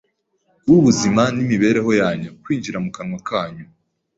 [0.67, 3.65] w’ubuzima n’imibereho yanyu kwinjira mu kanwa kanyu.